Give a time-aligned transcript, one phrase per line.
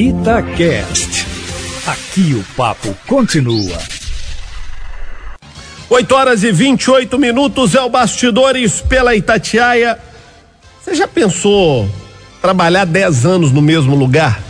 [0.00, 1.26] Itacast.
[1.86, 3.78] Aqui o papo continua.
[5.90, 9.98] 8 horas e 28 minutos é o Bastidores pela Itatiaia.
[10.80, 11.86] Você já pensou
[12.40, 14.42] trabalhar 10 anos no mesmo lugar?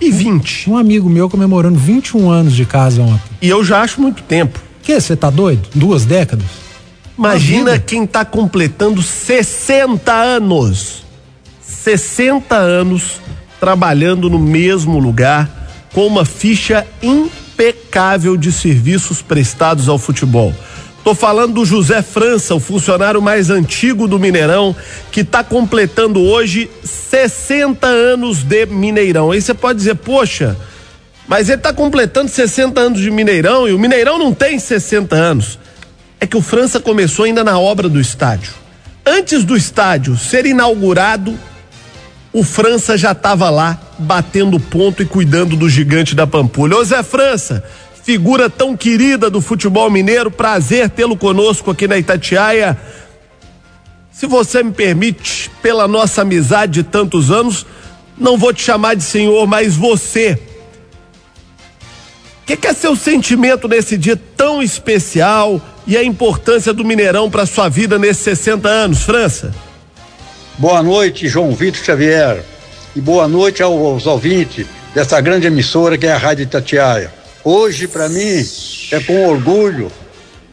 [0.00, 0.70] E 20?
[0.70, 3.36] Um amigo meu comemorando 21 anos de casa ontem.
[3.42, 4.58] E eu já acho muito tempo.
[4.82, 5.68] Que, você tá doido?
[5.74, 6.46] Duas décadas?
[7.18, 11.04] Imagina quem tá completando 60 anos.
[11.60, 13.20] 60 anos
[13.64, 15.48] trabalhando no mesmo lugar
[15.94, 20.52] com uma ficha impecável de serviços prestados ao futebol.
[21.02, 24.76] Tô falando do José França, o funcionário mais antigo do Mineirão,
[25.10, 29.30] que está completando hoje 60 anos de Mineirão.
[29.30, 30.54] Aí você pode dizer, poxa,
[31.26, 35.58] mas ele está completando 60 anos de Mineirão e o Mineirão não tem 60 anos.
[36.20, 38.52] É que o França começou ainda na obra do estádio.
[39.06, 41.34] Antes do estádio ser inaugurado,
[42.34, 46.76] o França já estava lá batendo ponto e cuidando do gigante da Pampulha.
[46.76, 47.62] Ô Zé França,
[48.02, 52.76] figura tão querida do futebol mineiro, prazer tê-lo conosco aqui na Itatiaia.
[54.10, 57.64] Se você me permite, pela nossa amizade de tantos anos,
[58.18, 60.36] não vou te chamar de senhor, mas você.
[62.42, 67.30] O que, que, é seu sentimento nesse dia tão especial e a importância do Mineirão
[67.30, 69.54] para sua vida nesses 60 anos, França?
[70.56, 72.44] Boa noite, João Vitor Xavier.
[72.94, 77.12] E boa noite aos ouvintes dessa grande emissora que é a Rádio Itatiaia.
[77.42, 78.46] Hoje, para mim,
[78.92, 79.90] é com orgulho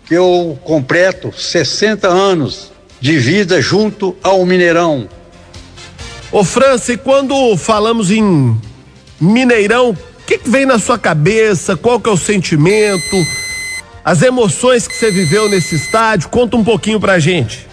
[0.04, 5.08] que eu completo 60 anos de vida junto ao Mineirão.
[6.32, 8.60] Ô França, e quando falamos em
[9.20, 11.78] Mineirão, o que, que, vem na sua cabeça?
[11.78, 13.24] Qual que é o sentimento?
[14.04, 16.28] As emoções que você viveu nesse estádio?
[16.30, 17.68] Conta um pouquinho pra gente.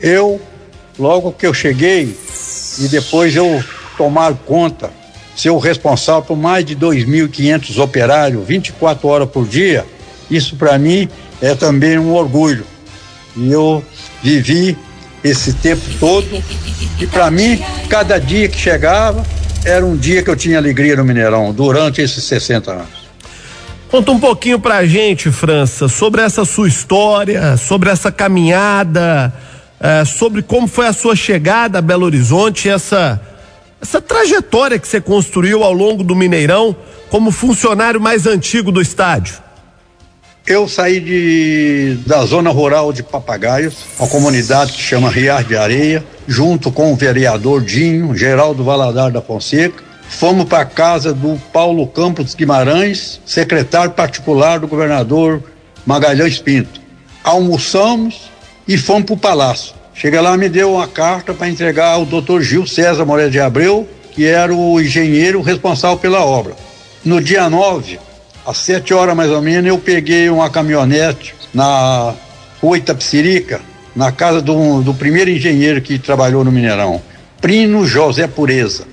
[0.00, 0.40] Eu
[0.98, 2.16] Logo que eu cheguei
[2.78, 3.62] e depois eu
[3.96, 4.90] tomar conta,
[5.36, 9.86] ser o responsável por mais de 2.500 operários, 24 horas por dia,
[10.30, 11.08] isso para mim
[11.40, 12.64] é também um orgulho.
[13.36, 13.82] E eu
[14.22, 14.76] vivi
[15.24, 16.42] esse tempo todo
[17.00, 19.24] e para mim, cada dia que chegava
[19.64, 23.02] era um dia que eu tinha alegria no Mineirão, durante esses 60 anos.
[23.90, 29.32] Conta um pouquinho pra gente, França, sobre essa sua história, sobre essa caminhada,
[29.82, 33.20] é, sobre como foi a sua chegada a Belo Horizonte, essa,
[33.80, 36.76] essa trajetória que você construiu ao longo do Mineirão
[37.10, 39.42] como funcionário mais antigo do estádio.
[40.46, 46.04] Eu saí de, da zona rural de Papagaios, uma comunidade que chama Riar de Areia,
[46.26, 49.82] junto com o vereador Dinho, Geraldo Valadar da Fonseca.
[50.08, 55.42] Fomos para a casa do Paulo Campos Guimarães, secretário particular do governador
[55.86, 56.80] Magalhães Pinto.
[57.22, 58.31] Almoçamos,
[58.66, 59.74] e fomos para o palácio.
[59.94, 63.86] Chega lá, me deu uma carta para entregar ao doutor Gil César Moreira de Abreu,
[64.12, 66.54] que era o engenheiro responsável pela obra.
[67.04, 67.98] No dia 9,
[68.46, 72.14] às 7 horas mais ou menos, eu peguei uma caminhonete na
[72.60, 73.60] rua Itapsirica,
[73.94, 77.02] na casa do, do primeiro engenheiro que trabalhou no Mineirão,
[77.40, 78.84] Prino José Pureza.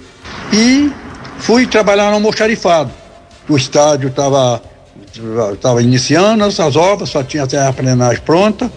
[0.51, 0.91] E
[1.37, 2.91] fui trabalhar no almoxarifado.
[3.47, 4.61] O estádio estava
[5.53, 8.71] estava iniciando as obras, só tinha até a plenagem pronta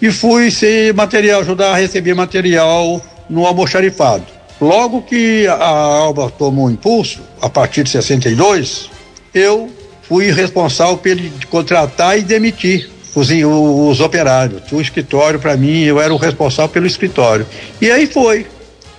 [0.00, 4.24] e fui ser material, ajudar a receber material no almoxarifado.
[4.60, 8.90] Logo que a Alba tomou impulso, a partir de 62,
[9.32, 9.70] eu
[10.02, 11.16] fui responsável por
[11.48, 14.62] contratar e demitir os, os operários.
[14.72, 17.46] O escritório, para mim, eu era o responsável pelo escritório.
[17.80, 18.46] E aí foi.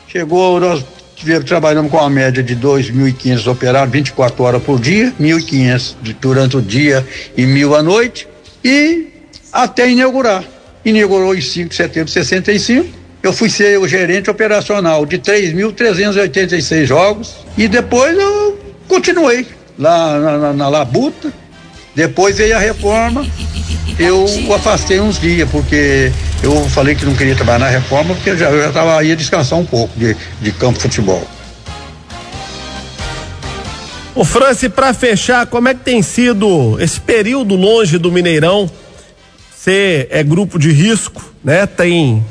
[0.07, 0.83] Chegou, nós
[1.15, 6.61] tivemos, trabalhamos com uma média de 2.500 operários, 24 horas por dia, 1.500 durante o
[6.61, 7.05] dia
[7.35, 8.27] e mil à noite,
[8.63, 9.07] e
[9.51, 10.43] até inaugurar
[10.83, 12.87] inaugurou em 5 de setembro de 65.
[13.21, 19.45] Eu fui ser o gerente operacional de 3.386 jogos e depois eu continuei
[19.77, 21.31] lá na, na, na Labuta.
[21.95, 23.25] Depois veio a reforma,
[23.97, 28.37] eu afastei uns dias, porque eu falei que não queria trabalhar na reforma, porque eu
[28.37, 31.27] já, eu já tava, ia descansar um pouco de, de campo de futebol.
[34.15, 38.69] O Franci, para fechar, como é que tem sido esse período longe do Mineirão?
[39.59, 41.65] Você é grupo de risco, né?
[41.65, 42.25] Tem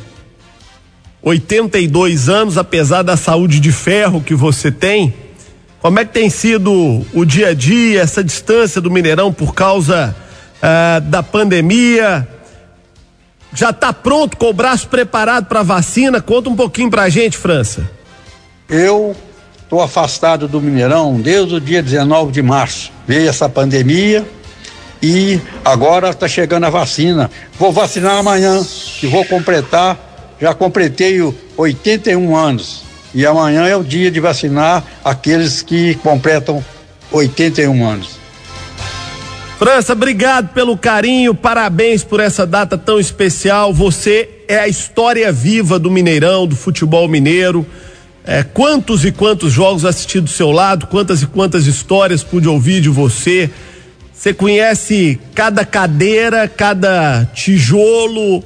[1.20, 5.12] 82 anos, apesar da saúde de ferro que você tem.
[5.78, 10.16] Como é que tem sido o dia a dia, essa distância do Mineirão por causa
[10.56, 12.26] uh, da pandemia?
[13.52, 16.22] Já está pronto, com o braço preparado para vacina?
[16.22, 17.90] Conta um pouquinho para a gente, França.
[18.70, 19.14] Eu
[19.62, 22.90] estou afastado do Mineirão desde o dia 19 de março.
[23.06, 24.26] Veio essa pandemia,
[25.02, 27.30] e agora está chegando a vacina.
[27.58, 28.60] Vou vacinar amanhã,
[29.00, 31.20] que vou completar, já completei
[31.56, 32.82] 81 anos.
[33.14, 36.62] E amanhã é o dia de vacinar aqueles que completam
[37.10, 38.18] 81 anos.
[39.58, 43.74] França, obrigado pelo carinho, parabéns por essa data tão especial.
[43.74, 47.66] Você é a história viva do Mineirão, do futebol mineiro.
[48.24, 52.80] É, quantos e quantos jogos assisti do seu lado, quantas e quantas histórias pude ouvir
[52.80, 53.50] de você.
[54.18, 58.44] Você conhece cada cadeira, cada tijolo, uh,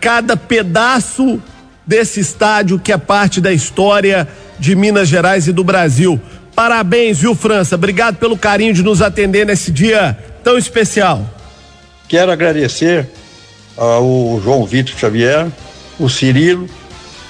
[0.00, 1.42] cada pedaço
[1.84, 4.28] desse estádio que é parte da história
[4.60, 6.20] de Minas Gerais e do Brasil.
[6.54, 7.74] Parabéns, viu, França?
[7.74, 11.28] Obrigado pelo carinho de nos atender nesse dia tão especial.
[12.06, 13.08] Quero agradecer
[13.76, 15.48] ao João Vitor Xavier,
[15.98, 16.68] o Cirilo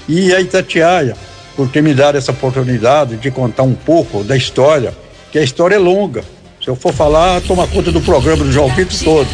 [0.06, 1.16] e a Itatiaia
[1.56, 4.92] por ter me dado essa oportunidade de contar um pouco da história,
[5.30, 6.22] que a história é longa.
[6.62, 9.28] Se eu for falar, toma conta do programa do João Vitor todo.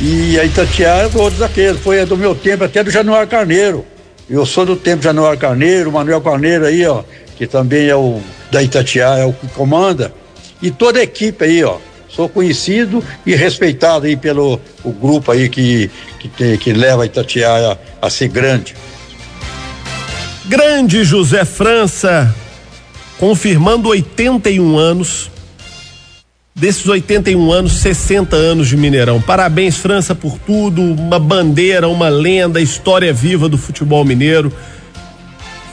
[0.00, 3.84] E a Itatiaia, todos aqueles, foi do meu tempo, até do Januário Carneiro.
[4.28, 7.04] Eu sou do tempo de Januário Carneiro, Manuel Carneiro aí, ó,
[7.36, 8.20] que também é o
[8.50, 10.14] da Itatiaia, é o que comanda.
[10.62, 11.76] E toda a equipe aí, ó.
[12.08, 17.06] Sou conhecido e respeitado aí pelo o grupo aí que, que, tem, que leva a
[17.06, 18.74] Itatiaia a ser grande.
[20.46, 22.34] Grande José França,
[23.18, 25.33] confirmando 81 anos.
[26.56, 29.20] Desses 81 anos, 60 anos de Mineirão.
[29.20, 30.80] Parabéns, França, por tudo.
[30.80, 34.52] Uma bandeira, uma lenda, história viva do futebol mineiro.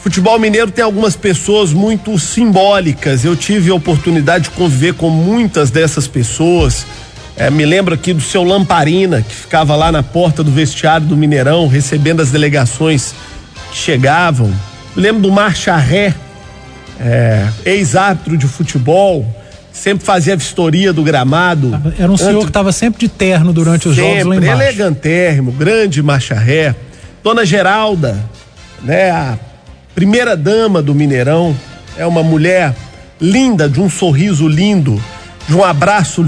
[0.02, 3.24] Futebol mineiro tem algumas pessoas muito simbólicas.
[3.24, 6.84] Eu tive a oportunidade de conviver com muitas dessas pessoas.
[7.38, 11.16] É, me lembro aqui do seu Lamparina, que ficava lá na porta do vestiário do
[11.16, 13.14] Mineirão, recebendo as delegações
[13.70, 14.48] que chegavam.
[14.96, 16.16] Me lembro do Marcha Ré,
[17.00, 19.41] é, ex-árbitro de futebol,
[19.72, 21.80] sempre fazia vistoria do gramado.
[21.98, 24.62] Era um senhor que estava sempre de terno durante os sempre, jogos lá embaixo.
[24.62, 26.76] elegantérrimo, grande Marcha Ré.
[27.24, 28.18] Dona Geralda,
[28.82, 29.38] né, a
[29.94, 31.56] primeira dama do Mineirão,
[31.96, 32.76] é uma mulher
[33.20, 35.02] linda, de um sorriso lindo,
[35.48, 36.26] de um abraço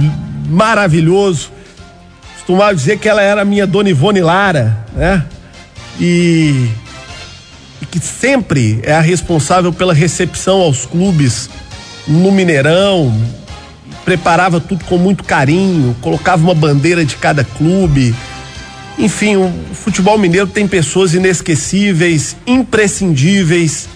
[0.48, 1.51] maravilhoso.
[2.36, 5.25] Costumava dizer que ela era minha dona Ivone Lara, né?
[6.00, 6.69] E,
[7.81, 11.50] e que sempre é a responsável pela recepção aos clubes
[12.08, 13.14] no Mineirão,
[14.04, 18.14] preparava tudo com muito carinho, colocava uma bandeira de cada clube.
[18.98, 23.90] Enfim, o futebol mineiro tem pessoas inesquecíveis, imprescindíveis,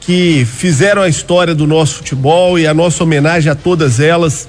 [0.00, 4.48] que fizeram a história do nosso futebol e a nossa homenagem a todas elas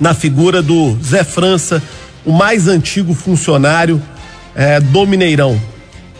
[0.00, 1.80] na figura do Zé França,
[2.24, 4.02] o mais antigo funcionário
[4.56, 5.60] eh, do Mineirão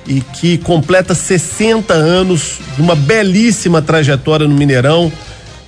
[0.06, 5.10] e que completa 60 anos de uma belíssima trajetória no Mineirão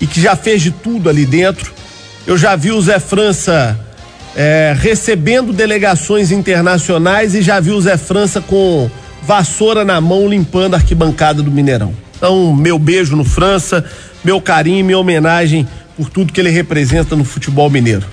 [0.01, 1.73] e que já fez de tudo ali dentro.
[2.27, 3.79] Eu já vi o Zé França
[4.37, 8.91] é, recebendo delegações internacionais e já vi o Zé França com
[9.23, 11.95] vassoura na mão limpando a arquibancada do Mineirão.
[12.17, 13.85] Então, meu beijo no França,
[14.25, 15.67] meu carinho, minha homenagem
[15.97, 18.07] por tudo que ele representa no futebol mineiro.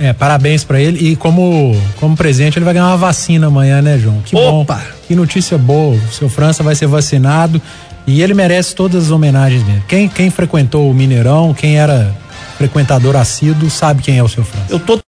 [0.00, 3.98] É, parabéns para ele e como como presente ele vai ganhar uma vacina amanhã, né,
[3.98, 4.20] João?
[4.24, 4.74] Que Opa!
[4.74, 4.80] bom.
[5.06, 5.96] Que notícia boa.
[5.96, 7.60] O seu França vai ser vacinado
[8.06, 9.82] e ele merece todas as homenagens mesmo.
[9.88, 12.14] Quem quem frequentou o Mineirão, quem era
[12.56, 14.66] frequentador assíduo, sabe quem é o seu França.
[14.68, 14.98] Eu tô